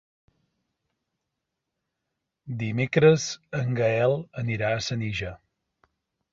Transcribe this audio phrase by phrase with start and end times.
[2.63, 3.29] Dimecres
[3.61, 5.39] en Gaël anirà a Senija.